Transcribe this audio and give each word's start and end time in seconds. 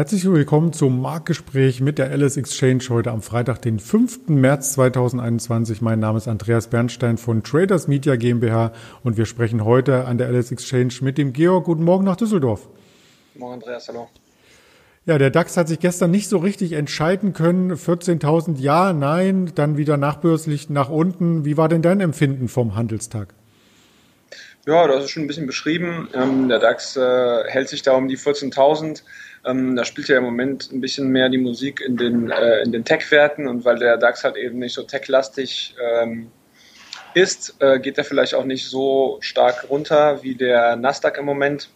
Herzlich 0.00 0.24
willkommen 0.24 0.72
zum 0.72 1.02
Marktgespräch 1.02 1.82
mit 1.82 1.98
der 1.98 2.10
Alice 2.10 2.38
Exchange 2.38 2.84
heute 2.88 3.10
am 3.10 3.20
Freitag, 3.20 3.60
den 3.60 3.78
5. 3.78 4.28
März 4.28 4.72
2021. 4.72 5.82
Mein 5.82 5.98
Name 5.98 6.16
ist 6.16 6.26
Andreas 6.26 6.68
Bernstein 6.68 7.18
von 7.18 7.42
Traders 7.42 7.86
Media 7.86 8.16
GmbH 8.16 8.72
und 9.04 9.18
wir 9.18 9.26
sprechen 9.26 9.62
heute 9.62 10.06
an 10.06 10.16
der 10.16 10.28
Alice 10.28 10.52
Exchange 10.52 10.94
mit 11.02 11.18
dem 11.18 11.34
Georg. 11.34 11.66
Guten 11.66 11.84
Morgen 11.84 12.06
nach 12.06 12.16
Düsseldorf. 12.16 12.66
Guten 13.34 13.40
Morgen, 13.40 13.54
Andreas, 13.56 13.88
hallo. 13.88 14.08
Ja, 15.04 15.18
der 15.18 15.28
DAX 15.28 15.58
hat 15.58 15.68
sich 15.68 15.80
gestern 15.80 16.10
nicht 16.10 16.30
so 16.30 16.38
richtig 16.38 16.72
entscheiden 16.72 17.34
können. 17.34 17.70
14.000 17.70 18.58
ja, 18.58 18.94
nein, 18.94 19.52
dann 19.54 19.76
wieder 19.76 19.98
nachbörslich 19.98 20.70
nach 20.70 20.88
unten. 20.88 21.44
Wie 21.44 21.58
war 21.58 21.68
denn 21.68 21.82
dein 21.82 22.00
Empfinden 22.00 22.48
vom 22.48 22.74
Handelstag? 22.74 23.34
Ja, 24.66 24.86
das 24.86 25.04
ist 25.04 25.10
schon 25.10 25.24
ein 25.24 25.26
bisschen 25.26 25.46
beschrieben. 25.46 26.08
Ähm, 26.12 26.48
der 26.48 26.58
DAX 26.58 26.96
äh, 26.96 27.44
hält 27.46 27.68
sich 27.68 27.82
da 27.82 27.92
um 27.92 28.08
die 28.08 28.18
14.000. 28.18 29.02
Ähm, 29.46 29.74
da 29.74 29.84
spielt 29.84 30.08
ja 30.08 30.18
im 30.18 30.24
Moment 30.24 30.70
ein 30.70 30.82
bisschen 30.82 31.08
mehr 31.08 31.30
die 31.30 31.38
Musik 31.38 31.80
in 31.80 31.96
den, 31.96 32.30
äh, 32.30 32.68
den 32.68 32.84
Tech-Werten 32.84 33.48
und 33.48 33.64
weil 33.64 33.78
der 33.78 33.96
DAX 33.96 34.22
halt 34.22 34.36
eben 34.36 34.58
nicht 34.58 34.74
so 34.74 34.82
tech-lastig 34.82 35.74
ähm, 35.82 36.30
ist, 37.14 37.56
äh, 37.60 37.80
geht 37.80 37.96
er 37.96 38.04
vielleicht 38.04 38.34
auch 38.34 38.44
nicht 38.44 38.68
so 38.68 39.18
stark 39.22 39.70
runter 39.70 40.22
wie 40.22 40.34
der 40.34 40.76
Nasdaq 40.76 41.16
im 41.18 41.24
Moment. 41.24 41.70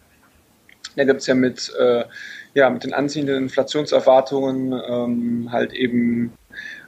Da 0.95 1.03
gibt 1.03 1.21
es 1.21 1.27
ja 1.27 1.33
mit, 1.33 1.73
äh, 1.77 2.05
ja 2.53 2.69
mit 2.69 2.83
den 2.83 2.93
anziehenden 2.93 3.43
Inflationserwartungen 3.43 4.79
ähm, 4.87 5.51
halt 5.51 5.73
eben 5.73 6.33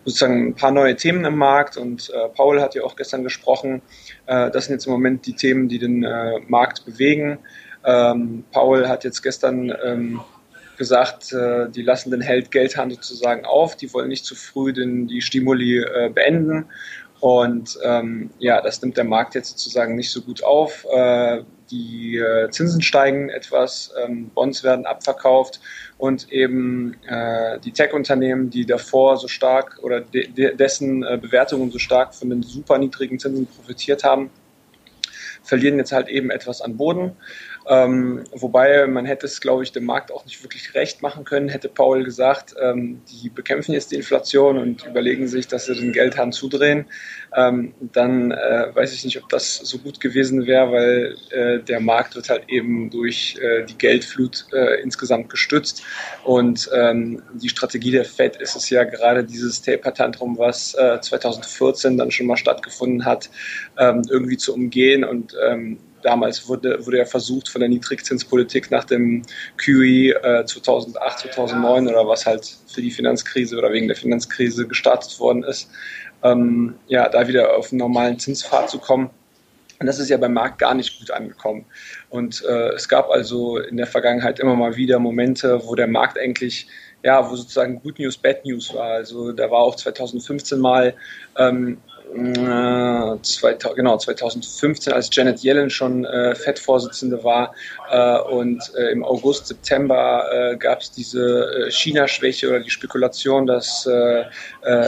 sozusagen 0.05 0.47
ein 0.47 0.55
paar 0.55 0.71
neue 0.71 0.95
Themen 0.95 1.25
im 1.25 1.37
Markt 1.37 1.77
und 1.77 2.09
äh, 2.09 2.29
Paul 2.29 2.61
hat 2.61 2.75
ja 2.75 2.83
auch 2.83 2.95
gestern 2.95 3.23
gesprochen. 3.23 3.81
Äh, 4.25 4.51
das 4.51 4.65
sind 4.65 4.75
jetzt 4.75 4.85
im 4.85 4.93
Moment 4.93 5.25
die 5.25 5.33
Themen, 5.33 5.67
die 5.67 5.79
den 5.79 6.03
äh, 6.03 6.39
Markt 6.47 6.85
bewegen. 6.85 7.39
Ähm, 7.83 8.43
Paul 8.51 8.87
hat 8.87 9.03
jetzt 9.03 9.21
gestern 9.21 9.73
ähm, 9.83 10.21
gesagt, 10.77 11.33
äh, 11.33 11.69
die 11.69 11.81
lassen 11.81 12.11
den 12.11 12.21
Held 12.21 12.51
Geldhahn 12.51 12.91
sozusagen 12.91 13.45
auf, 13.45 13.75
die 13.75 13.93
wollen 13.93 14.09
nicht 14.09 14.25
zu 14.25 14.35
früh 14.35 14.73
den, 14.73 15.07
die 15.07 15.21
Stimuli 15.21 15.79
äh, 15.79 16.09
beenden. 16.13 16.65
Und 17.19 17.79
ähm, 17.83 18.29
ja, 18.37 18.61
das 18.61 18.81
nimmt 18.81 18.95
der 18.95 19.03
Markt 19.03 19.35
jetzt 19.35 19.49
sozusagen 19.49 19.95
nicht 19.95 20.11
so 20.11 20.21
gut 20.21 20.43
auf. 20.43 20.85
Äh, 20.85 21.43
die 21.71 22.17
äh, 22.17 22.49
Zinsen 22.49 22.81
steigen 22.81 23.29
etwas, 23.29 23.93
ähm, 24.03 24.29
Bonds 24.29 24.63
werden 24.63 24.85
abverkauft 24.85 25.59
und 25.97 26.31
eben 26.31 26.95
äh, 27.07 27.59
die 27.59 27.71
Tech-Unternehmen, 27.71 28.49
die 28.49 28.65
davor 28.65 29.17
so 29.17 29.27
stark 29.27 29.79
oder 29.81 30.01
de 30.01 30.27
de 30.27 30.55
dessen 30.55 31.03
äh, 31.03 31.17
Bewertungen 31.21 31.71
so 31.71 31.79
stark 31.79 32.15
von 32.15 32.29
den 32.29 32.43
super 32.43 32.77
niedrigen 32.77 33.19
Zinsen 33.19 33.47
profitiert 33.47 34.03
haben, 34.03 34.29
verlieren 35.43 35.77
jetzt 35.77 35.91
halt 35.91 36.07
eben 36.09 36.29
etwas 36.29 36.61
an 36.61 36.77
Boden. 36.77 37.15
Ähm, 37.69 38.23
wobei 38.31 38.87
man 38.87 39.05
hätte 39.05 39.25
es, 39.25 39.41
glaube 39.41 39.63
ich, 39.63 39.73
dem 39.73 39.85
Markt 39.85 40.11
auch 40.11 40.23
nicht 40.23 40.41
wirklich 40.43 40.73
recht 40.73 41.01
machen 41.01 41.25
können, 41.25 41.49
hätte 41.49 41.67
Paul 41.67 42.03
gesagt, 42.03 42.55
ähm, 42.61 43.01
die 43.11 43.29
bekämpfen 43.29 43.73
jetzt 43.73 43.91
die 43.91 43.95
Inflation 43.95 44.57
und 44.57 44.85
überlegen 44.85 45.27
sich, 45.27 45.47
dass 45.47 45.65
sie 45.65 45.75
den 45.75 45.91
Geldhahn 45.91 46.31
zudrehen. 46.31 46.85
Ähm, 47.35 47.73
dann 47.81 48.31
äh, 48.31 48.73
weiß 48.73 48.93
ich 48.93 49.03
nicht, 49.03 49.21
ob 49.21 49.27
das 49.29 49.57
so 49.57 49.79
gut 49.79 49.99
gewesen 49.99 50.47
wäre, 50.47 50.71
weil 50.71 51.15
äh, 51.31 51.59
der 51.59 51.81
Markt 51.81 52.15
wird 52.15 52.29
halt 52.29 52.43
eben 52.47 52.89
durch 52.89 53.37
äh, 53.41 53.65
die 53.65 53.77
Geldflut 53.77 54.45
äh, 54.53 54.81
insgesamt 54.81 55.29
gestützt. 55.29 55.83
Und 56.23 56.69
ähm, 56.73 57.21
die 57.33 57.49
Strategie 57.49 57.91
der 57.91 58.05
Fed 58.05 58.37
ist 58.37 58.55
es 58.55 58.69
ja 58.69 58.85
gerade 58.85 59.25
dieses 59.25 59.61
Taper-Tantrum, 59.61 60.37
was 60.37 60.71
2014 60.71 61.93
äh, 61.93 61.97
dann 61.97 62.11
schon 62.11 62.27
mal 62.27 62.37
stattgefunden 62.37 63.03
hat, 63.03 63.29
ähm, 63.77 64.03
irgendwie 64.09 64.37
zu 64.37 64.53
umgehen 64.53 65.03
und 65.03 65.35
ähm, 65.45 65.79
damals 66.07 66.47
wurde, 66.47 66.85
wurde 66.85 66.99
ja 66.99 67.05
versucht 67.05 67.49
von 67.49 67.59
der 67.59 67.69
Niedrigzinspolitik 67.69 68.71
nach 68.71 68.85
dem 68.85 69.23
QE 69.57 70.13
äh, 70.23 70.45
2008, 70.45 71.19
2009 71.19 71.89
oder 71.89 72.07
was 72.07 72.25
halt 72.25 72.57
für 72.67 72.81
die 72.81 72.91
Finanzkrise 72.91 73.57
oder 73.57 73.73
wegen 73.73 73.87
der 73.87 73.97
Finanzkrise 73.97 74.65
gestartet 74.65 75.19
worden 75.19 75.43
ist, 75.43 75.69
ähm, 76.23 76.75
ja, 76.87 77.09
da 77.09 77.27
wieder 77.27 77.57
auf 77.57 77.71
einen 77.71 77.79
normalen 77.79 78.17
Zinspfad 78.17 78.69
zu 78.69 78.79
kommen. 78.79 79.09
Und 79.79 79.85
das 79.85 79.99
ist 79.99 80.09
ja 80.09 80.17
beim 80.17 80.33
Markt 80.33 80.59
gar 80.59 80.73
nicht 80.73 80.97
gut 80.97 81.11
angekommen. 81.11 81.65
Und 82.09 82.43
äh, 82.47 82.69
es 82.69 82.87
gab 82.87 83.09
also 83.09 83.59
in 83.59 83.75
der 83.75 83.85
Vergangenheit 83.85 84.39
immer 84.39 84.55
mal 84.55 84.75
wieder 84.77 84.97
Momente, 84.97 85.61
wo 85.65 85.75
der 85.75 85.87
Markt 85.87 86.17
eigentlich, 86.17 86.67
ja, 87.03 87.29
wo 87.29 87.35
sozusagen 87.35 87.81
Good 87.81 87.99
News, 87.99 88.17
Bad 88.17 88.45
News 88.45 88.73
war. 88.73 88.91
Also 88.91 89.33
da 89.33 89.51
war 89.51 89.59
auch 89.59 89.75
2015 89.75 90.57
mal 90.57 90.95
ähm, 91.37 91.77
2000, 92.13 93.75
genau, 93.75 93.97
2015, 93.97 94.93
als 94.93 95.09
Janet 95.11 95.43
Yellen 95.43 95.69
schon 95.69 96.05
äh, 96.05 96.35
FED-Vorsitzende 96.35 97.23
war 97.23 97.53
äh, 97.91 98.19
und 98.19 98.61
äh, 98.75 98.91
im 98.91 99.03
August, 99.03 99.47
September 99.47 100.25
äh, 100.31 100.57
gab 100.57 100.81
es 100.81 100.91
diese 100.91 101.67
äh, 101.67 101.71
China-Schwäche 101.71 102.49
oder 102.49 102.59
die 102.59 102.69
Spekulation, 102.69 103.45
dass 103.45 103.85
äh, 103.85 104.25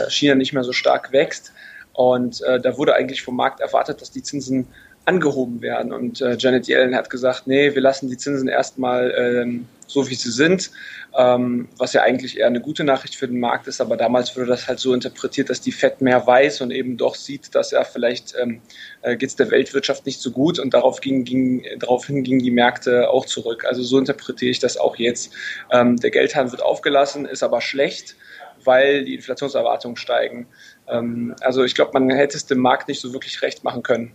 China 0.08 0.34
nicht 0.34 0.52
mehr 0.52 0.64
so 0.64 0.72
stark 0.72 1.12
wächst. 1.12 1.52
Und 1.92 2.40
da 2.40 2.78
wurde 2.78 2.94
eigentlich 2.94 3.22
vom 3.22 3.36
Markt 3.36 3.60
erwartet, 3.60 4.00
dass 4.00 4.10
die 4.10 4.22
Zinsen 4.22 4.68
angehoben 5.04 5.60
werden. 5.60 5.92
Und 5.92 6.20
Janet 6.20 6.66
Yellen 6.66 6.94
hat 6.94 7.10
gesagt, 7.10 7.46
nee, 7.46 7.74
wir 7.74 7.82
lassen 7.82 8.08
die 8.08 8.16
Zinsen 8.16 8.48
erstmal 8.48 9.12
ähm, 9.18 9.66
so, 9.90 10.08
wie 10.08 10.14
sie 10.14 10.30
sind 10.30 10.70
ähm, 11.16 11.68
was 11.76 11.92
ja 11.92 12.02
eigentlich 12.02 12.38
eher 12.38 12.46
eine 12.46 12.60
gute 12.60 12.84
Nachricht 12.84 13.16
für 13.16 13.26
den 13.26 13.40
Markt 13.40 13.66
ist. 13.66 13.80
Aber 13.80 13.96
damals 13.96 14.36
wurde 14.36 14.46
das 14.46 14.68
halt 14.68 14.78
so 14.78 14.94
interpretiert, 14.94 15.50
dass 15.50 15.60
die 15.60 15.72
FED 15.72 16.00
mehr 16.00 16.26
weiß 16.26 16.60
und 16.60 16.70
eben 16.70 16.96
doch 16.96 17.14
sieht, 17.14 17.54
dass 17.54 17.70
ja 17.70 17.84
vielleicht 17.84 18.34
ähm, 18.40 18.60
äh, 19.02 19.16
geht 19.16 19.30
es 19.30 19.36
der 19.36 19.50
Weltwirtschaft 19.50 20.06
nicht 20.06 20.20
so 20.20 20.30
gut 20.30 20.58
und 20.58 20.74
darauf 20.74 21.00
ging, 21.00 21.24
ging, 21.24 21.64
daraufhin 21.78 22.22
gingen 22.22 22.40
die 22.40 22.50
Märkte 22.50 23.10
auch 23.10 23.26
zurück. 23.26 23.64
Also 23.64 23.82
so 23.82 23.98
interpretiere 23.98 24.50
ich 24.50 24.58
das 24.58 24.76
auch 24.76 24.96
jetzt. 24.96 25.32
Ähm, 25.70 25.96
der 25.96 26.10
Geldhahn 26.10 26.50
wird 26.50 26.62
aufgelassen, 26.62 27.26
ist 27.26 27.42
aber 27.42 27.60
schlecht 27.60 28.16
weil 28.62 29.06
die 29.06 29.14
Inflationserwartungen 29.14 29.96
steigen. 29.96 30.46
Ähm, 30.86 31.34
also 31.40 31.64
ich 31.64 31.74
glaube, 31.74 31.92
man 31.94 32.10
hätte 32.10 32.36
es 32.36 32.44
dem 32.44 32.58
Markt 32.58 32.88
nicht 32.88 33.00
so 33.00 33.14
wirklich 33.14 33.40
recht 33.40 33.64
machen 33.64 33.82
können. 33.82 34.12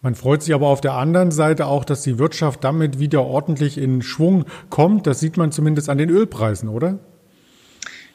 Man 0.00 0.14
freut 0.14 0.42
sich 0.42 0.54
aber 0.54 0.68
auf 0.68 0.80
der 0.80 0.92
anderen 0.92 1.32
Seite 1.32 1.66
auch, 1.66 1.84
dass 1.84 2.02
die 2.02 2.18
Wirtschaft 2.18 2.62
damit 2.62 3.00
wieder 3.00 3.24
ordentlich 3.24 3.78
in 3.78 4.00
Schwung 4.02 4.44
kommt. 4.70 5.08
Das 5.08 5.18
sieht 5.18 5.36
man 5.36 5.50
zumindest 5.50 5.88
an 5.88 5.98
den 5.98 6.08
Ölpreisen, 6.08 6.68
oder? 6.68 7.00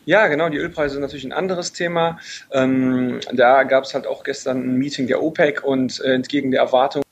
Ja, 0.05 0.27
genau, 0.27 0.49
die 0.49 0.57
Ölpreise 0.57 0.94
sind 0.94 1.01
natürlich 1.01 1.25
ein 1.25 1.33
anderes 1.33 1.73
Thema. 1.73 2.19
Ähm, 2.51 3.19
da 3.33 3.63
gab 3.63 3.83
es 3.83 3.94
halt 3.94 4.07
auch 4.07 4.23
gestern 4.23 4.61
ein 4.61 4.77
Meeting 4.77 5.07
der 5.07 5.21
OPEC 5.21 5.63
und 5.63 6.01
äh, 6.01 6.13
entgegen 6.13 6.51
der 6.51 6.61
Erwartung 6.61 7.03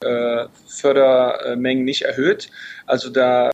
äh, 0.00 0.46
Fördermengen 0.66 1.84
nicht 1.84 2.02
erhöht. 2.02 2.50
Also 2.86 3.10
da 3.10 3.50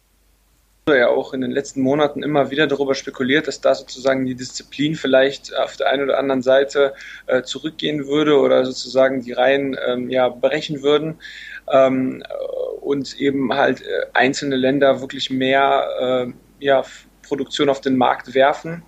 ja 0.91 1.09
auch 1.09 1.32
in 1.32 1.41
den 1.41 1.53
letzten 1.53 1.81
Monaten 1.81 2.25
immer 2.25 2.50
wieder 2.50 2.66
darüber 2.66 2.97
spekuliert, 2.97 3.47
dass 3.47 3.60
da 3.60 3.72
sozusagen 3.72 4.26
die 4.26 4.34
Disziplin 4.34 4.97
vielleicht 4.97 5.56
auf 5.56 5.76
der 5.76 5.88
einen 5.88 6.03
oder 6.03 6.19
anderen 6.19 6.43
Seite 6.43 6.94
äh, 7.26 7.43
zurückgehen 7.43 8.09
würde 8.09 8.37
oder 8.37 8.65
sozusagen 8.65 9.22
die 9.22 9.32
Reihen 9.32 9.76
ähm, 9.87 10.10
ja 10.10 10.28
brechen 10.28 10.82
würden 10.82 11.20
ähm, 11.70 12.25
und 12.81 13.16
eben 13.20 13.54
halt 13.54 13.82
äh, 13.82 14.06
einzelne 14.12 14.56
Länder 14.56 15.00
wirklich 15.00 15.31
mehr 15.31 15.87
äh, 16.28 16.65
ja, 16.65 16.82
Produktion 17.22 17.69
auf 17.69 17.81
den 17.81 17.97
Markt 17.97 18.34
werfen. 18.34 18.82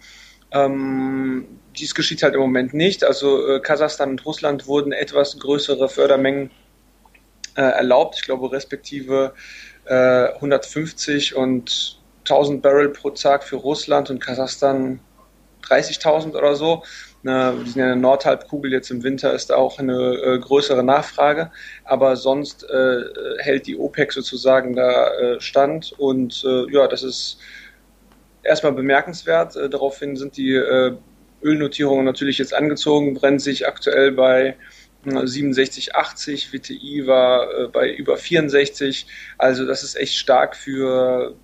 Ähm, 0.51 1.47
dies 1.79 1.95
geschieht 1.95 2.25
halt 2.25 2.35
im 2.35 2.41
Moment 2.41 2.75
nicht. 2.75 3.05
Also 3.05 3.47
äh, 3.49 3.61
Kasachstan 3.61 4.11
und 4.11 4.27
Russland 4.27 4.67
wurden 4.67 4.91
etwas 4.91 5.39
größere 5.39 5.89
Fördermengen 5.89 6.51
äh, 7.55 7.63
erlaubt. 7.63 8.17
Ich 8.17 8.23
glaube 8.23 8.51
respektive 8.53 9.35
150 9.87 11.33
äh, 11.33 11.35
und 11.35 12.01
1000 12.21 12.63
Barrel 12.63 12.89
pro 12.89 13.11
Tag 13.11 13.45
für 13.45 13.57
Russland 13.57 14.09
und 14.11 14.19
Kasachstan 14.19 15.01
30.000 15.69 16.35
oder 16.37 16.55
so. 16.57 16.83
wir 17.23 17.53
sind 17.65 17.77
ja 17.77 17.85
in 17.85 17.89
der 17.89 17.97
Nordhalbkugel, 17.97 18.73
jetzt 18.73 18.91
im 18.91 19.03
Winter 19.03 19.33
ist 19.33 19.51
da 19.51 19.57
auch 19.57 19.79
eine 19.79 20.15
äh, 20.15 20.39
größere 20.39 20.83
Nachfrage, 20.83 21.51
aber 21.85 22.17
sonst 22.17 22.65
äh, 22.65 23.03
hält 23.39 23.67
die 23.67 23.77
OPEC 23.77 24.13
sozusagen 24.13 24.75
da 24.75 25.09
äh, 25.15 25.41
stand 25.41 25.93
und 25.99 26.45
äh, 26.47 26.71
ja, 26.73 26.87
das 26.87 27.03
ist 27.03 27.39
erstmal 28.43 28.73
bemerkenswert. 28.73 29.57
Äh, 29.57 29.71
daraufhin 29.71 30.17
sind 30.17 30.37
die 30.37 30.55
Ölnotierungen 31.43 32.05
natürlich 32.05 32.39
jetzt 32.39 32.55
angezogen, 32.55 33.15
brennt 33.15 33.43
sich 33.43 33.67
aktuell 33.67 34.13
bei 34.13 34.57
67, 35.05 35.95
80, 35.95 36.53
WTI 36.53 37.07
war 37.07 37.49
äh, 37.51 37.69
bei 37.69 37.93
über 37.93 38.17
64. 38.17 39.07
Also 39.39 39.67
das 39.67 39.83
ist 39.83 39.97
echt 39.97 40.15
stark 40.15 40.57
für 40.57 41.37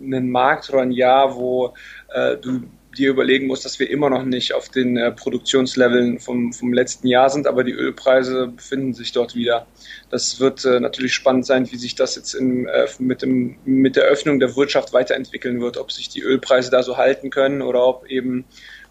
einen 0.00 0.30
Markt 0.30 0.70
oder 0.70 0.82
ein 0.82 0.90
Jahr, 0.90 1.36
wo 1.36 1.74
äh, 2.08 2.36
du 2.36 2.64
dir 2.94 3.10
überlegen 3.10 3.46
musst, 3.46 3.64
dass 3.64 3.78
wir 3.78 3.90
immer 3.90 4.08
noch 4.08 4.24
nicht 4.24 4.54
auf 4.54 4.68
den 4.68 4.96
äh, 4.96 5.10
Produktionsleveln 5.10 6.18
vom, 6.20 6.52
vom 6.52 6.72
letzten 6.72 7.06
Jahr 7.06 7.28
sind, 7.30 7.46
aber 7.46 7.64
die 7.64 7.72
Ölpreise 7.72 8.48
befinden 8.48 8.94
sich 8.94 9.12
dort 9.12 9.34
wieder. 9.34 9.66
Das 10.10 10.40
wird 10.40 10.64
äh, 10.64 10.80
natürlich 10.80 11.14
spannend 11.14 11.46
sein, 11.46 11.70
wie 11.70 11.76
sich 11.76 11.94
das 11.94 12.16
jetzt 12.16 12.34
in, 12.34 12.66
äh, 12.66 12.86
mit, 12.98 13.22
dem, 13.22 13.56
mit 13.64 13.96
der 13.96 14.04
Öffnung 14.04 14.40
der 14.40 14.56
Wirtschaft 14.56 14.92
weiterentwickeln 14.92 15.60
wird, 15.60 15.76
ob 15.76 15.92
sich 15.92 16.08
die 16.08 16.22
Ölpreise 16.22 16.70
da 16.70 16.82
so 16.82 16.96
halten 16.96 17.30
können 17.30 17.62
oder 17.62 17.84
ob 17.84 18.06
eben 18.06 18.44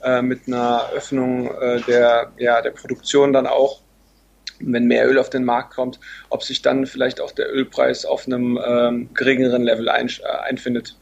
äh, 0.03 0.21
mit 0.21 0.47
einer 0.47 0.89
Öffnung 0.93 1.49
äh, 1.59 1.81
der, 1.81 2.31
ja, 2.37 2.61
der 2.61 2.71
Produktion 2.71 3.33
dann 3.33 3.47
auch 3.47 3.81
wenn 4.65 4.85
mehr 4.85 5.07
Öl 5.07 5.17
auf 5.17 5.29
den 5.29 5.43
Markt 5.43 5.73
kommt, 5.73 5.99
ob 6.29 6.43
sich 6.43 6.61
dann 6.61 6.85
vielleicht 6.85 7.21
auch 7.21 7.31
der 7.31 7.53
Ölpreis 7.53 8.05
auf 8.05 8.25
einem 8.27 8.59
ähm, 8.65 9.09
geringeren 9.13 9.63
Level 9.63 9.89
ein, 9.89 10.09
äh, 10.09 10.49
einfindet. 10.49 10.95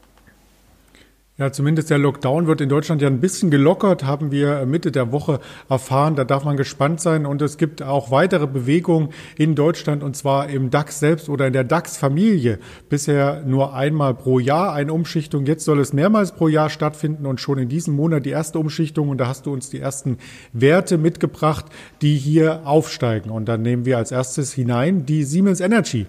Ja, 1.42 1.50
zumindest 1.50 1.90
der 1.90 1.98
Lockdown 1.98 2.46
wird 2.46 2.60
in 2.60 2.68
Deutschland 2.68 3.02
ja 3.02 3.08
ein 3.08 3.18
bisschen 3.18 3.50
gelockert, 3.50 4.04
haben 4.04 4.30
wir 4.30 4.64
Mitte 4.64 4.92
der 4.92 5.10
Woche 5.10 5.40
erfahren. 5.68 6.14
Da 6.14 6.22
darf 6.22 6.44
man 6.44 6.56
gespannt 6.56 7.00
sein. 7.00 7.26
Und 7.26 7.42
es 7.42 7.58
gibt 7.58 7.82
auch 7.82 8.12
weitere 8.12 8.46
Bewegungen 8.46 9.08
in 9.36 9.56
Deutschland 9.56 10.04
und 10.04 10.16
zwar 10.16 10.48
im 10.50 10.70
DAX 10.70 11.00
selbst 11.00 11.28
oder 11.28 11.48
in 11.48 11.52
der 11.52 11.64
DAX-Familie. 11.64 12.60
Bisher 12.88 13.42
nur 13.44 13.74
einmal 13.74 14.14
pro 14.14 14.38
Jahr 14.38 14.72
eine 14.72 14.92
Umschichtung. 14.92 15.44
Jetzt 15.44 15.64
soll 15.64 15.80
es 15.80 15.92
mehrmals 15.92 16.30
pro 16.30 16.46
Jahr 16.46 16.70
stattfinden 16.70 17.26
und 17.26 17.40
schon 17.40 17.58
in 17.58 17.68
diesem 17.68 17.96
Monat 17.96 18.24
die 18.24 18.30
erste 18.30 18.60
Umschichtung. 18.60 19.08
Und 19.08 19.18
da 19.18 19.26
hast 19.26 19.46
du 19.46 19.52
uns 19.52 19.68
die 19.68 19.80
ersten 19.80 20.18
Werte 20.52 20.96
mitgebracht, 20.96 21.64
die 22.02 22.14
hier 22.18 22.60
aufsteigen. 22.66 23.32
Und 23.32 23.46
dann 23.46 23.62
nehmen 23.62 23.84
wir 23.84 23.98
als 23.98 24.12
erstes 24.12 24.52
hinein 24.52 25.06
die 25.06 25.24
Siemens 25.24 25.58
Energy. 25.58 26.06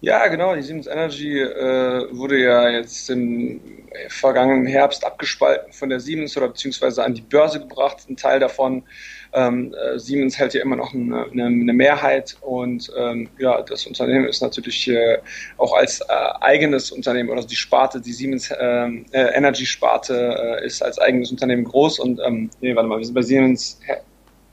Ja, 0.00 0.28
genau. 0.28 0.54
Die 0.54 0.62
Siemens 0.62 0.86
Energy 0.86 1.40
äh, 1.40 2.06
wurde 2.12 2.38
ja 2.40 2.68
jetzt 2.70 3.10
im 3.10 3.60
vergangenen 4.08 4.66
Herbst 4.66 5.04
abgespalten 5.04 5.72
von 5.72 5.88
der 5.88 5.98
Siemens 5.98 6.36
oder 6.36 6.48
beziehungsweise 6.48 7.02
an 7.04 7.14
die 7.14 7.22
Börse 7.22 7.58
gebracht. 7.58 7.98
Ein 8.08 8.16
Teil 8.16 8.38
davon. 8.38 8.84
Ähm, 9.32 9.74
äh, 9.74 9.98
Siemens 9.98 10.38
hält 10.38 10.54
ja 10.54 10.62
immer 10.62 10.76
noch 10.76 10.94
eine, 10.94 11.26
eine, 11.32 11.72
Mehrheit 11.72 12.36
und 12.40 12.90
ähm, 12.96 13.28
ja, 13.38 13.60
das 13.60 13.86
Unternehmen 13.86 14.24
ist 14.24 14.40
natürlich 14.40 14.88
äh, 14.88 15.18
auch 15.58 15.74
als 15.74 16.00
äh, 16.00 16.04
eigenes 16.40 16.90
Unternehmen 16.90 17.28
oder 17.28 17.42
die 17.42 17.56
Sparte, 17.56 18.00
die 18.00 18.12
Siemens 18.12 18.50
ähm, 18.58 19.04
äh, 19.10 19.34
Energy 19.34 19.66
Sparte 19.66 20.60
äh, 20.62 20.66
ist 20.66 20.82
als 20.82 20.98
eigenes 20.98 21.30
Unternehmen 21.30 21.64
groß 21.64 21.98
und 21.98 22.20
ähm, 22.24 22.48
nee, 22.62 22.74
warte 22.74 22.88
mal, 22.88 22.98
wir 22.98 23.04
sind 23.04 23.14
bei 23.14 23.22
Siemens 23.22 23.78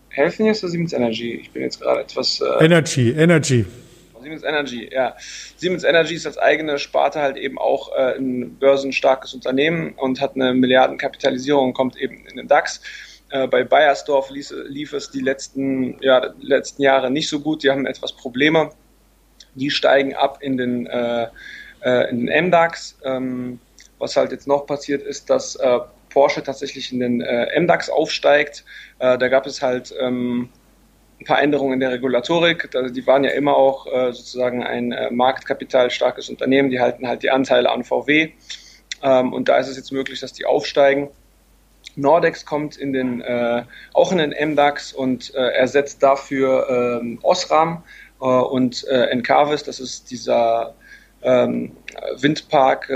Helfen 0.10 0.46
jetzt 0.46 0.62
oder 0.62 0.72
Siemens 0.72 0.92
Energy? 0.92 1.36
Ich 1.36 1.52
bin 1.52 1.62
jetzt 1.62 1.80
gerade 1.80 2.02
etwas. 2.02 2.42
Energy, 2.60 3.12
Energy. 3.12 3.66
Siemens 4.26 4.44
Energy, 4.44 4.90
ja. 4.92 5.16
Siemens 5.56 5.84
Energy 5.84 6.16
ist 6.16 6.26
als 6.26 6.40
eigene 6.40 6.80
Sparte 6.80 7.22
halt 7.22 7.38
eben 7.38 7.60
auch 7.60 7.96
äh, 7.96 8.16
ein 8.18 8.56
börsenstarkes 8.56 9.36
Unternehmen 9.36 9.94
und 9.94 10.20
hat 10.20 10.34
eine 10.34 10.56
Milliardenkapitalisierung, 10.56 11.74
kommt 11.74 11.96
eben 11.96 12.26
in 12.26 12.38
den 12.38 12.48
DAX. 12.48 12.82
Äh, 13.30 13.48
bei 13.48 13.64
Bayersdorf 13.64 14.32
lief, 14.32 14.52
lief, 14.66 14.94
es 14.94 15.12
die 15.12 15.22
letzten, 15.22 16.02
ja, 16.02 16.34
letzten 16.42 16.82
Jahre 16.82 17.12
nicht 17.12 17.30
so 17.30 17.40
gut. 17.40 17.62
Die 17.62 17.70
haben 17.70 17.86
etwas 17.86 18.14
Probleme. 18.14 18.72
Die 19.54 19.70
steigen 19.70 20.16
ab 20.16 20.40
in 20.42 20.58
den, 20.58 20.88
äh, 20.88 21.28
äh 21.82 22.10
in 22.10 22.26
den 22.26 22.48
MDAX. 22.48 22.98
Ähm, 23.04 23.60
was 24.00 24.18
halt 24.18 24.32
jetzt 24.32 24.48
noch 24.48 24.66
passiert 24.66 25.04
ist, 25.04 25.30
dass 25.30 25.56
äh, 25.56 25.80
Porsche 26.10 26.42
tatsächlich 26.42 26.92
in 26.92 27.00
den 27.00 27.18
MDAX 27.18 27.90
aufsteigt. 27.90 28.64
da 29.00 29.18
gab 29.18 29.46
es 29.46 29.62
halt 29.62 29.94
ähm, 30.00 30.50
ein 31.20 31.26
paar 31.26 31.42
Änderungen 31.42 31.74
in 31.74 31.80
der 31.80 31.92
Regulatorik. 31.92 32.70
Die 32.94 33.08
waren 33.08 33.24
ja 33.24 33.32
immer 33.32 33.56
auch 33.56 33.88
äh, 33.88 34.12
sozusagen 34.12 34.64
ein 34.64 34.92
äh, 34.92 35.12
marktkapitalstarkes 35.12 36.30
Unternehmen, 36.30 36.70
die 36.70 36.80
halten 36.80 37.08
halt 37.08 37.24
die 37.24 37.32
Anteile 37.32 37.72
an 37.72 37.84
VW. 37.84 38.32
Ähm, 39.02 39.34
und 39.34 39.48
da 39.48 39.58
ist 39.58 39.68
es 39.68 39.78
jetzt 39.78 39.92
möglich, 39.92 40.20
dass 40.20 40.34
die 40.34 40.46
aufsteigen. 40.46 41.10
Nordex 41.96 42.46
kommt 42.46 42.76
in 42.76 42.92
den, 42.92 43.22
äh, 43.22 43.64
auch 43.94 44.12
in 44.12 44.18
den 44.18 44.32
MDAX 44.32 44.92
und 44.92 45.34
äh, 45.34 45.52
ersetzt 45.54 46.04
dafür 46.04 47.00
ähm, 47.02 47.20
Osram 47.22 47.84
und 48.18 48.86
Encarvis, 48.86 49.64
das 49.64 49.82
ist 49.82 50.10
dieser 50.10 50.74
ähm, 51.22 51.76
Windpark, 52.16 52.90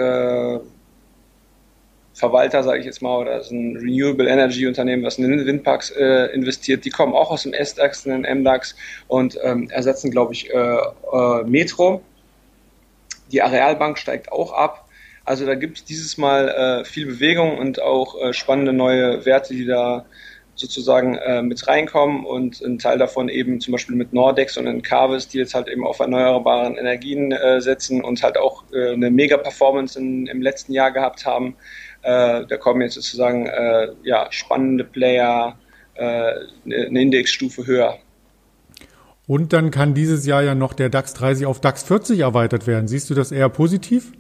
Verwalter, 2.14 2.64
sage 2.64 2.80
ich 2.80 2.86
jetzt 2.86 3.02
mal, 3.02 3.18
oder 3.18 3.40
ist 3.40 3.52
ein 3.52 3.78
Renewable 3.78 4.28
Energy 4.28 4.68
Unternehmen, 4.68 5.04
was 5.04 5.18
in 5.18 5.46
Windparks 5.46 5.92
äh, 5.92 6.26
investiert. 6.34 6.84
Die 6.84 6.90
kommen 6.90 7.14
auch 7.14 7.32
aus 7.32 7.44
dem 7.44 7.54
S-DAX, 7.54 8.04
den 8.04 8.22
MDAX 8.22 8.76
und 9.08 9.38
ähm, 9.42 9.70
ersetzen, 9.70 10.12
glaube 10.12 10.34
ich, 10.34 10.50
äh, 10.54 10.58
äh, 10.58 11.44
Metro. 11.46 12.02
Die 13.32 13.42
Arealbank 13.42 13.98
steigt 13.98 14.32
auch 14.32 14.52
ab. 14.54 14.90
Also 15.30 15.46
da 15.46 15.54
gibt 15.54 15.78
es 15.78 15.86
dieses 15.86 16.18
Mal 16.18 16.50
äh, 16.50 16.86
viel 16.86 17.06
Bewegung 17.06 17.60
und 17.60 17.80
auch 17.82 18.20
äh, 18.20 18.34
spannende 18.34 18.74
neue 18.74 19.26
Werte, 19.26 19.54
die 19.54 19.66
da 19.66 20.06
sozusagen 20.56 21.16
äh, 21.16 21.44
mit 21.44 21.68
reinkommen 21.68 22.26
und 22.26 22.60
ein 22.62 22.80
Teil 22.80 22.98
davon 22.98 23.30
eben 23.30 23.62
zum 23.62 23.74
Beispiel 23.74 23.96
mit 23.96 24.12
Nordex 24.12 24.58
und 24.58 24.66
in 24.66 24.82
Carvis, 24.82 25.28
die 25.28 25.38
jetzt 25.38 25.54
halt 25.54 25.70
eben 25.70 25.86
auf 25.86 26.00
erneuerbaren 26.00 26.76
Energien 26.76 27.34
setzen 27.60 28.04
und 28.04 28.22
halt 28.24 28.38
auch 28.38 28.64
eine 28.74 29.10
Mega-Performance 29.10 29.98
im 29.98 30.42
letzten 30.42 30.74
Jahr 30.74 30.92
gehabt 30.92 31.26
haben. 31.26 31.56
Äh, 32.02 32.46
da 32.48 32.58
kommen 32.58 32.82
jetzt 32.82 32.96
sozusagen 32.96 33.48
äh, 33.48 33.90
ja, 34.04 34.28
spannende 34.32 34.84
Player 34.84 35.58
äh, 35.96 36.34
eine 36.66 37.02
Indexstufe 37.02 37.66
höher. 37.68 37.98
Und 39.28 39.54
dann 39.54 39.70
kann 39.70 39.94
dieses 39.94 40.26
Jahr 40.26 40.42
ja 40.42 40.56
noch 40.56 40.74
der 40.74 40.90
DAX 40.90 41.14
30 41.14 41.46
auf 41.46 41.62
DAX 41.62 41.84
40 41.84 42.20
erweitert 42.22 42.66
werden. 42.66 42.88
Siehst 42.88 43.10
du 43.10 43.14
das 43.14 43.32
eher 43.32 43.50
positiv? 43.50 44.12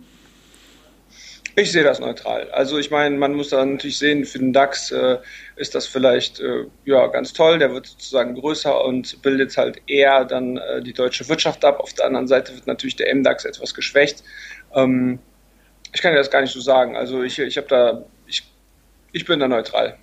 Ich 1.56 1.72
sehe 1.72 1.84
das 1.84 2.00
neutral. 2.00 2.50
Also 2.52 2.78
ich 2.78 2.92
meine, 2.92 3.18
man 3.18 3.34
muss 3.34 3.50
da 3.50 3.66
natürlich 3.66 3.98
sehen, 3.98 4.24
für 4.26 4.40
den 4.40 4.54
DAX 4.54 4.92
äh, 4.92 5.18
ist 5.56 5.76
das 5.76 5.88
vielleicht 5.88 6.40
äh, 6.40 6.66
ja 6.86 7.08
ganz 7.08 7.34
toll. 7.34 7.60
Der 7.60 7.74
wird 7.74 7.88
sozusagen 7.88 8.36
größer 8.36 8.86
und 8.86 9.22
bildet 9.22 9.58
halt 9.58 9.82
eher 9.88 10.26
dann 10.26 10.58
äh, 10.58 10.82
die 10.82 10.94
deutsche 10.94 11.28
Wirtschaft 11.28 11.66
ab. 11.66 11.80
Auf 11.80 11.94
der 11.94 12.06
anderen 12.06 12.28
Seite 12.28 12.54
wird 12.54 12.68
natürlich 12.68 12.96
der 12.96 13.14
MDAX 13.14 13.46
etwas 13.46 13.74
geschwächt. 13.74 14.24
Ähm, 14.74 15.20
ich 15.94 16.02
kann 16.02 16.12
dir 16.12 16.18
das 16.18 16.32
gar 16.32 16.42
nicht 16.42 16.54
so 16.54 16.62
sagen. 16.62 16.96
Also 16.96 17.24
ich, 17.24 17.40
ich 17.40 17.58
habe 17.58 17.68
da, 17.68 18.04
ich, 18.28 18.44
ich 19.12 19.26
bin 19.26 19.40
da 19.40 19.48
neutral. 19.48 19.98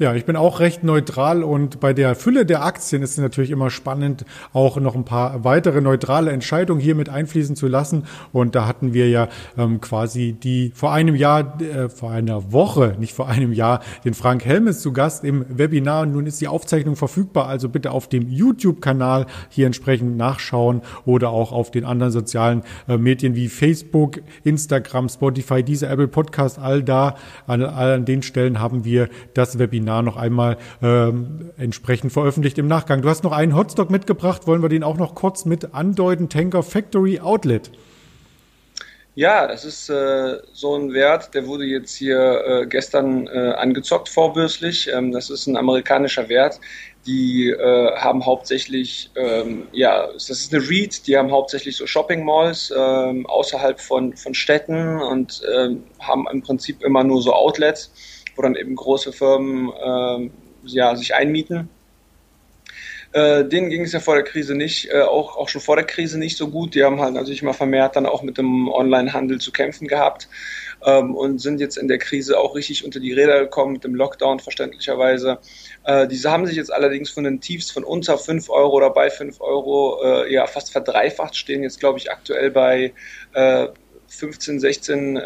Ja, 0.00 0.14
ich 0.14 0.24
bin 0.24 0.36
auch 0.36 0.60
recht 0.60 0.84
neutral 0.84 1.42
und 1.42 1.80
bei 1.80 1.92
der 1.92 2.14
Fülle 2.14 2.46
der 2.46 2.62
Aktien 2.64 3.02
ist 3.02 3.10
es 3.10 3.18
natürlich 3.18 3.50
immer 3.50 3.68
spannend, 3.68 4.24
auch 4.52 4.76
noch 4.76 4.94
ein 4.94 5.04
paar 5.04 5.42
weitere 5.42 5.80
neutrale 5.80 6.30
Entscheidungen 6.30 6.80
hier 6.80 6.94
mit 6.94 7.08
einfließen 7.08 7.56
zu 7.56 7.66
lassen. 7.66 8.04
Und 8.32 8.54
da 8.54 8.68
hatten 8.68 8.94
wir 8.94 9.08
ja 9.08 9.26
ähm, 9.56 9.80
quasi 9.80 10.34
die 10.40 10.70
vor 10.72 10.92
einem 10.92 11.16
Jahr, 11.16 11.60
äh, 11.60 11.88
vor 11.88 12.12
einer 12.12 12.52
Woche, 12.52 12.94
nicht 13.00 13.12
vor 13.12 13.26
einem 13.26 13.52
Jahr, 13.52 13.80
den 14.04 14.14
Frank 14.14 14.44
Helmes 14.44 14.82
zu 14.82 14.92
Gast 14.92 15.24
im 15.24 15.44
Webinar. 15.48 16.06
Nun 16.06 16.26
ist 16.26 16.40
die 16.40 16.46
Aufzeichnung 16.46 16.94
verfügbar, 16.94 17.48
also 17.48 17.68
bitte 17.68 17.90
auf 17.90 18.08
dem 18.08 18.28
YouTube-Kanal 18.28 19.26
hier 19.48 19.66
entsprechend 19.66 20.16
nachschauen 20.16 20.82
oder 21.06 21.30
auch 21.30 21.50
auf 21.50 21.72
den 21.72 21.84
anderen 21.84 22.12
sozialen 22.12 22.62
äh, 22.86 22.98
Medien 22.98 23.34
wie 23.34 23.48
Facebook, 23.48 24.20
Instagram, 24.44 25.08
Spotify, 25.08 25.64
diese 25.64 25.88
Apple 25.88 26.06
Podcast, 26.06 26.60
all 26.60 26.84
da, 26.84 27.16
an, 27.48 27.64
an 27.64 28.04
den 28.04 28.22
Stellen 28.22 28.60
haben 28.60 28.84
wir 28.84 29.08
das 29.34 29.58
Webinar 29.58 29.87
Webinar 29.88 30.02
noch 30.02 30.16
einmal 30.16 30.58
ähm, 30.82 31.50
entsprechend 31.56 32.12
veröffentlicht 32.12 32.58
im 32.58 32.68
Nachgang. 32.68 33.00
Du 33.00 33.08
hast 33.08 33.24
noch 33.24 33.32
einen 33.32 33.56
Hotstock 33.56 33.90
mitgebracht, 33.90 34.46
wollen 34.46 34.62
wir 34.62 34.68
den 34.68 34.84
auch 34.84 34.98
noch 34.98 35.14
kurz 35.14 35.46
mit 35.46 35.74
andeuten? 35.74 36.28
Tanker 36.28 36.62
Factory 36.62 37.20
Outlet. 37.20 37.70
Ja, 39.14 39.48
das 39.48 39.64
ist 39.64 39.88
äh, 39.88 40.36
so 40.52 40.76
ein 40.76 40.92
Wert, 40.92 41.34
der 41.34 41.46
wurde 41.46 41.64
jetzt 41.64 41.96
hier 41.96 42.44
äh, 42.46 42.66
gestern 42.66 43.26
äh, 43.26 43.54
angezockt 43.56 44.08
vorbörslich. 44.08 44.88
Ähm, 44.94 45.10
das 45.10 45.30
ist 45.30 45.48
ein 45.48 45.56
amerikanischer 45.56 46.28
Wert. 46.28 46.60
Die 47.04 47.48
äh, 47.48 47.96
haben 47.96 48.24
hauptsächlich, 48.24 49.10
ähm, 49.16 49.66
ja, 49.72 50.06
das 50.12 50.30
ist 50.30 50.54
eine 50.54 50.62
REIT, 50.62 51.06
die 51.06 51.16
haben 51.16 51.32
hauptsächlich 51.32 51.76
so 51.76 51.86
Shopping 51.86 52.24
Malls 52.24 52.72
ähm, 52.76 53.26
außerhalb 53.26 53.80
von, 53.80 54.14
von 54.14 54.34
Städten 54.34 55.00
und 55.00 55.42
ähm, 55.52 55.82
haben 55.98 56.26
im 56.30 56.42
Prinzip 56.42 56.84
immer 56.84 57.02
nur 57.02 57.22
so 57.22 57.32
Outlets 57.32 57.90
wo 58.38 58.42
dann 58.42 58.54
eben 58.54 58.76
große 58.76 59.12
Firmen 59.12 59.70
äh, 59.72 60.30
ja, 60.64 60.96
sich 60.96 61.14
einmieten. 61.14 61.68
Äh, 63.12 63.44
denen 63.46 63.70
ging 63.70 63.82
es 63.82 63.92
ja 63.92 64.00
vor 64.00 64.16
der 64.16 64.24
Krise 64.24 64.54
nicht, 64.54 64.90
äh, 64.90 65.00
auch, 65.00 65.36
auch 65.38 65.48
schon 65.48 65.62
vor 65.62 65.76
der 65.76 65.86
Krise 65.86 66.18
nicht 66.18 66.36
so 66.36 66.48
gut. 66.48 66.74
Die 66.74 66.84
haben 66.84 67.00
halt 67.00 67.14
natürlich 67.14 67.42
mal 67.42 67.54
vermehrt 67.54 67.96
dann 67.96 68.04
auch 68.04 68.22
mit 68.22 68.36
dem 68.36 68.68
Online-Handel 68.68 69.40
zu 69.40 69.50
kämpfen 69.50 69.88
gehabt 69.88 70.28
ähm, 70.84 71.14
und 71.14 71.40
sind 71.40 71.58
jetzt 71.58 71.78
in 71.78 71.88
der 71.88 71.96
Krise 71.96 72.38
auch 72.38 72.54
richtig 72.54 72.84
unter 72.84 73.00
die 73.00 73.14
Räder 73.14 73.40
gekommen 73.40 73.72
mit 73.72 73.84
dem 73.84 73.94
Lockdown 73.94 74.40
verständlicherweise. 74.40 75.38
Äh, 75.84 76.06
diese 76.06 76.30
haben 76.30 76.46
sich 76.46 76.56
jetzt 76.56 76.70
allerdings 76.70 77.08
von 77.08 77.24
den 77.24 77.40
Tiefs 77.40 77.70
von 77.70 77.82
unter 77.82 78.18
5 78.18 78.50
Euro 78.50 78.76
oder 78.76 78.90
bei 78.90 79.08
5 79.08 79.40
Euro 79.40 80.02
äh, 80.04 80.32
ja 80.32 80.46
fast 80.46 80.70
verdreifacht, 80.70 81.34
stehen 81.34 81.62
jetzt 81.62 81.80
glaube 81.80 81.98
ich 81.98 82.10
aktuell 82.10 82.50
bei 82.50 82.92
15, 84.08 84.60
16 84.60 85.18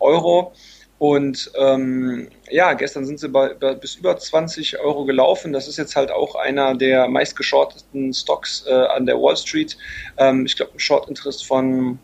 Euro. 0.00 0.52
Und 1.00 1.50
ähm, 1.58 2.28
ja, 2.50 2.74
gestern 2.74 3.06
sind 3.06 3.18
sie 3.18 3.30
bei, 3.30 3.54
bei, 3.54 3.72
bis 3.72 3.94
über 3.94 4.18
20 4.18 4.80
Euro 4.80 5.06
gelaufen. 5.06 5.50
Das 5.50 5.66
ist 5.66 5.78
jetzt 5.78 5.96
halt 5.96 6.10
auch 6.10 6.34
einer 6.34 6.74
der 6.74 7.08
meistgeschorteten 7.08 8.12
Stocks 8.12 8.66
äh, 8.68 8.74
an 8.74 9.06
der 9.06 9.16
Wall 9.16 9.34
Street. 9.34 9.78
Ähm, 10.18 10.44
ich 10.44 10.56
glaube, 10.56 10.72
ein 10.74 10.78
Short-Interest 10.78 11.46
von 11.46 11.98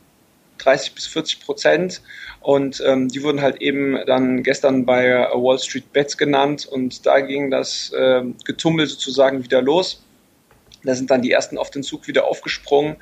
30 0.56 0.94
bis 0.94 1.06
40 1.08 1.40
Prozent. 1.40 2.00
Und 2.40 2.82
ähm, 2.86 3.08
die 3.08 3.22
wurden 3.22 3.42
halt 3.42 3.60
eben 3.60 3.98
dann 4.06 4.42
gestern 4.42 4.86
bei 4.86 5.28
Wall 5.34 5.58
Street 5.58 5.92
Bets 5.92 6.16
genannt. 6.16 6.64
Und 6.64 7.04
da 7.04 7.20
ging 7.20 7.50
das 7.50 7.92
äh, 7.92 8.22
Getummel 8.46 8.86
sozusagen 8.86 9.44
wieder 9.44 9.60
los. 9.60 10.05
Da 10.86 10.94
sind 10.94 11.10
dann 11.10 11.22
die 11.22 11.32
ersten 11.32 11.58
auf 11.58 11.70
den 11.70 11.82
Zug 11.82 12.06
wieder 12.08 12.26
aufgesprungen 12.26 12.96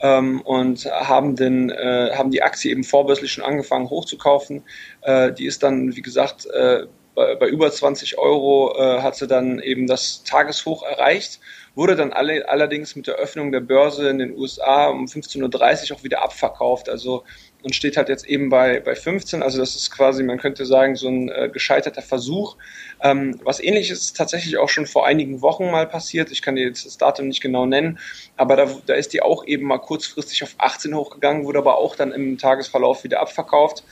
ähm, 0.00 0.40
und 0.42 0.84
haben, 0.86 1.36
den, 1.36 1.70
äh, 1.70 2.10
haben 2.14 2.30
die 2.30 2.42
Aktie 2.42 2.70
eben 2.70 2.84
vorbörslich 2.84 3.32
schon 3.32 3.44
angefangen 3.44 3.90
hochzukaufen. 3.90 4.62
Äh, 5.02 5.32
die 5.32 5.46
ist 5.46 5.62
dann, 5.62 5.96
wie 5.96 6.02
gesagt, 6.02 6.46
äh, 6.46 6.86
bei, 7.18 7.34
bei 7.34 7.48
über 7.48 7.68
20 7.68 8.16
Euro 8.16 8.76
äh, 8.78 9.02
hat 9.02 9.16
sie 9.16 9.26
dann 9.26 9.58
eben 9.58 9.88
das 9.88 10.22
Tageshoch 10.22 10.84
erreicht, 10.84 11.40
wurde 11.74 11.96
dann 11.96 12.12
alle, 12.12 12.48
allerdings 12.48 12.94
mit 12.94 13.08
der 13.08 13.16
Öffnung 13.16 13.50
der 13.50 13.58
Börse 13.58 14.08
in 14.08 14.18
den 14.18 14.38
USA 14.38 14.86
um 14.86 15.06
15.30 15.06 15.90
Uhr 15.90 15.96
auch 15.96 16.04
wieder 16.04 16.22
abverkauft. 16.22 16.88
Also 16.88 17.24
und 17.64 17.74
steht 17.74 17.96
halt 17.96 18.08
jetzt 18.08 18.24
eben 18.24 18.50
bei, 18.50 18.78
bei 18.78 18.94
15. 18.94 19.42
Also 19.42 19.58
das 19.58 19.74
ist 19.74 19.90
quasi, 19.90 20.22
man 20.22 20.38
könnte 20.38 20.64
sagen, 20.64 20.94
so 20.94 21.08
ein 21.08 21.28
äh, 21.28 21.50
gescheiterter 21.52 22.02
Versuch. 22.02 22.56
Ähm, 23.02 23.40
was 23.42 23.58
ähnliches 23.58 24.00
ist 24.00 24.16
tatsächlich 24.16 24.58
auch 24.58 24.68
schon 24.68 24.86
vor 24.86 25.04
einigen 25.04 25.42
Wochen 25.42 25.68
mal 25.70 25.88
passiert. 25.88 26.30
Ich 26.30 26.40
kann 26.40 26.54
dir 26.54 26.64
jetzt 26.64 26.86
das 26.86 26.98
Datum 26.98 27.26
nicht 27.26 27.40
genau 27.40 27.66
nennen, 27.66 27.98
aber 28.36 28.54
da, 28.54 28.68
da 28.86 28.94
ist 28.94 29.12
die 29.12 29.22
auch 29.22 29.44
eben 29.44 29.66
mal 29.66 29.78
kurzfristig 29.78 30.44
auf 30.44 30.54
18 30.58 30.94
hochgegangen, 30.94 31.44
wurde 31.44 31.58
aber 31.58 31.78
auch 31.78 31.96
dann 31.96 32.12
im 32.12 32.38
Tagesverlauf 32.38 33.02
wieder 33.02 33.20
abverkauft. 33.20 33.82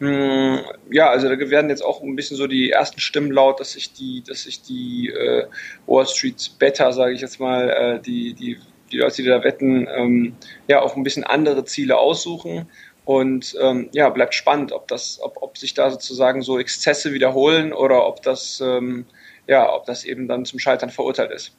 Hm, 0.00 0.60
ja, 0.90 1.10
also 1.10 1.28
da 1.28 1.38
werden 1.50 1.68
jetzt 1.68 1.84
auch 1.84 2.02
ein 2.02 2.16
bisschen 2.16 2.36
so 2.38 2.46
die 2.46 2.70
ersten 2.70 3.00
Stimmen 3.00 3.30
laut, 3.30 3.60
dass 3.60 3.72
sich 3.72 3.92
die, 3.92 4.22
dass 4.26 4.44
sich 4.44 4.62
die 4.62 5.10
äh, 5.10 5.46
Wall 5.86 6.06
Street 6.06 6.52
Beta, 6.58 6.90
sage 6.92 7.12
ich 7.12 7.20
jetzt 7.20 7.38
mal, 7.38 7.68
äh, 7.68 8.00
die, 8.00 8.32
die, 8.32 8.58
die 8.90 8.96
Leute, 8.96 9.22
die 9.22 9.28
da 9.28 9.44
wetten, 9.44 9.86
ähm, 9.94 10.36
ja 10.68 10.80
auch 10.80 10.96
ein 10.96 11.02
bisschen 11.02 11.24
andere 11.24 11.64
Ziele 11.66 11.98
aussuchen. 11.98 12.66
Und 13.04 13.56
ähm, 13.60 13.88
ja, 13.92 14.08
bleibt 14.08 14.34
spannend, 14.34 14.72
ob 14.72 14.88
das, 14.88 15.18
ob, 15.22 15.42
ob 15.42 15.58
sich 15.58 15.74
da 15.74 15.90
sozusagen 15.90 16.42
so 16.42 16.58
Exzesse 16.58 17.12
wiederholen 17.12 17.72
oder 17.72 18.06
ob 18.06 18.22
das, 18.22 18.60
ähm, 18.64 19.04
ja, 19.46 19.70
ob 19.74 19.84
das 19.84 20.04
eben 20.04 20.28
dann 20.28 20.44
zum 20.46 20.58
Scheitern 20.58 20.90
verurteilt 20.90 21.32
ist. 21.32 21.56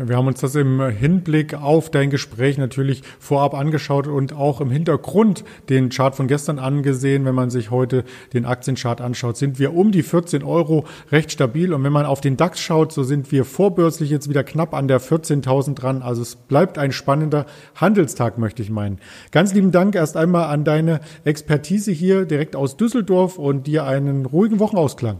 Wir 0.00 0.16
haben 0.16 0.28
uns 0.28 0.40
das 0.40 0.54
im 0.54 0.80
Hinblick 0.80 1.54
auf 1.54 1.90
dein 1.90 2.08
Gespräch 2.08 2.56
natürlich 2.56 3.02
vorab 3.18 3.52
angeschaut 3.52 4.06
und 4.06 4.32
auch 4.32 4.60
im 4.60 4.70
Hintergrund 4.70 5.42
den 5.68 5.88
Chart 5.88 6.14
von 6.14 6.28
gestern 6.28 6.60
angesehen. 6.60 7.24
Wenn 7.24 7.34
man 7.34 7.50
sich 7.50 7.72
heute 7.72 8.04
den 8.32 8.44
Aktienchart 8.44 9.00
anschaut, 9.00 9.36
sind 9.36 9.58
wir 9.58 9.74
um 9.74 9.90
die 9.90 10.04
14 10.04 10.44
Euro 10.44 10.84
recht 11.10 11.32
stabil. 11.32 11.72
Und 11.72 11.82
wenn 11.82 11.90
man 11.90 12.06
auf 12.06 12.20
den 12.20 12.36
DAX 12.36 12.60
schaut, 12.60 12.92
so 12.92 13.02
sind 13.02 13.32
wir 13.32 13.44
vorbörslich 13.44 14.08
jetzt 14.08 14.28
wieder 14.28 14.44
knapp 14.44 14.72
an 14.72 14.86
der 14.86 15.00
14.000 15.00 15.74
dran. 15.74 16.02
Also 16.02 16.22
es 16.22 16.36
bleibt 16.36 16.78
ein 16.78 16.92
spannender 16.92 17.44
Handelstag, 17.74 18.38
möchte 18.38 18.62
ich 18.62 18.70
meinen. 18.70 19.00
Ganz 19.32 19.52
lieben 19.52 19.72
Dank 19.72 19.96
erst 19.96 20.16
einmal 20.16 20.44
an 20.44 20.62
deine 20.62 21.00
Expertise 21.24 21.90
hier 21.90 22.24
direkt 22.24 22.54
aus 22.54 22.76
Düsseldorf 22.76 23.36
und 23.36 23.66
dir 23.66 23.82
einen 23.82 24.26
ruhigen 24.26 24.60
Wochenausklang. 24.60 25.18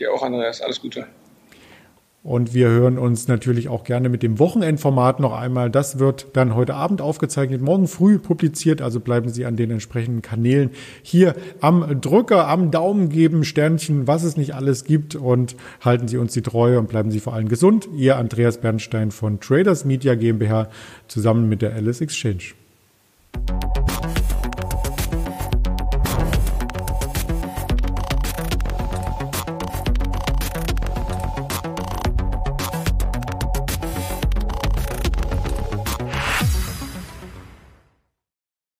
Dir 0.00 0.12
auch, 0.12 0.24
Andreas. 0.24 0.62
Alles 0.62 0.80
Gute. 0.80 1.06
Und 2.24 2.52
wir 2.52 2.68
hören 2.68 2.98
uns 2.98 3.28
natürlich 3.28 3.68
auch 3.68 3.84
gerne 3.84 4.08
mit 4.08 4.22
dem 4.22 4.38
Wochenendformat 4.38 5.20
noch 5.20 5.32
einmal. 5.32 5.70
Das 5.70 6.00
wird 6.00 6.26
dann 6.32 6.54
heute 6.54 6.74
Abend 6.74 7.00
aufgezeichnet, 7.00 7.62
morgen 7.62 7.86
früh 7.86 8.18
publiziert. 8.18 8.82
Also 8.82 8.98
bleiben 8.98 9.28
Sie 9.28 9.46
an 9.46 9.56
den 9.56 9.70
entsprechenden 9.70 10.20
Kanälen 10.20 10.70
hier 11.02 11.36
am 11.60 12.00
Drücker, 12.00 12.48
am 12.48 12.70
Daumen 12.72 13.08
geben, 13.08 13.44
Sternchen, 13.44 14.08
was 14.08 14.24
es 14.24 14.36
nicht 14.36 14.54
alles 14.54 14.84
gibt 14.84 15.14
und 15.14 15.54
halten 15.80 16.08
Sie 16.08 16.18
uns 16.18 16.32
die 16.32 16.42
Treue 16.42 16.80
und 16.80 16.88
bleiben 16.88 17.12
Sie 17.12 17.20
vor 17.20 17.34
allem 17.34 17.48
gesund. 17.48 17.88
Ihr 17.96 18.16
Andreas 18.16 18.58
Bernstein 18.58 19.12
von 19.12 19.38
Traders 19.38 19.84
Media 19.84 20.16
GmbH 20.16 20.68
zusammen 21.06 21.48
mit 21.48 21.62
der 21.62 21.74
Alice 21.74 22.00
Exchange. 22.00 22.54